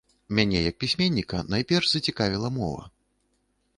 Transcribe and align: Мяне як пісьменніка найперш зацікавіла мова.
Мяне 0.37 0.61
як 0.69 0.75
пісьменніка 0.83 1.43
найперш 1.51 1.85
зацікавіла 1.93 2.49
мова. 2.59 2.83